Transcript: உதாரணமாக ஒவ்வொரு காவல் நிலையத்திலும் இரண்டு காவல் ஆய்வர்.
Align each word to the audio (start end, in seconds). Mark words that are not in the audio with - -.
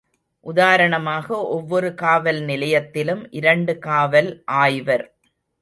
உதாரணமாக 0.45 1.27
ஒவ்வொரு 1.49 1.93
காவல் 1.93 2.41
நிலையத்திலும் 2.41 3.23
இரண்டு 3.31 3.75
காவல் 3.79 4.31
ஆய்வர். 4.51 5.05